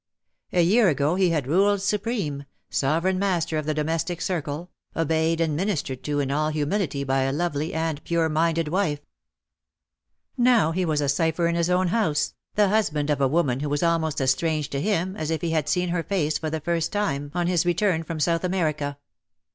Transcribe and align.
A 0.51 0.63
year 0.63 0.89
ago 0.89 1.13
he 1.13 1.29
had 1.29 1.45
ruled 1.45 1.79
supreme, 1.79 2.45
sovereign 2.71 3.19
master 3.19 3.59
of 3.59 3.67
the 3.67 3.73
domestic 3.75 4.19
circle, 4.19 4.71
obeyed 4.95 5.39
and 5.39 5.55
ministered 5.55 6.03
to 6.05 6.19
in 6.19 6.31
all 6.31 6.49
humility 6.49 7.03
by 7.03 7.21
a 7.21 7.31
lovely 7.31 7.71
and 7.71 8.03
pure 8.03 8.27
minded 8.27 8.67
wife. 8.69 9.01
Now 10.35 10.71
he 10.71 10.85
was 10.85 11.01
a 11.01 11.07
cipher 11.07 11.45
in 11.45 11.53
his 11.53 11.69
own 11.69 11.89
house, 11.89 12.33
the 12.55 12.69
husband 12.69 13.11
of 13.11 13.21
a 13.21 13.27
woman 13.27 13.59
who 13.59 13.69
was 13.69 13.83
almost 13.83 14.19
as 14.19 14.31
strange 14.31 14.71
to 14.71 14.81
him 14.81 15.15
as 15.17 15.29
if 15.29 15.41
he 15.41 15.51
had 15.51 15.69
seen 15.69 15.89
her 15.89 16.01
face 16.01 16.39
for 16.39 16.49
the 16.49 16.61
first 16.61 16.91
time 16.91 17.29
on 17.35 17.45
his 17.45 17.63
return 17.63 18.01
from 18.01 18.17
n2 18.17 18.25
180" 18.25 18.25
THOU 18.25 18.25
SHOULDST 18.25 18.25
COME 18.25 18.25
LIKE 18.25 18.25
A 18.25 18.25
FURY 18.25 18.35
South 18.35 18.43
America. 18.43 18.97